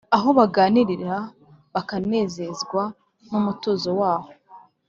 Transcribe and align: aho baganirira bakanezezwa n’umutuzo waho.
aho 0.15 0.29
baganirira 0.37 1.15
bakanezezwa 1.73 2.83
n’umutuzo 3.29 3.89
waho. 3.99 4.29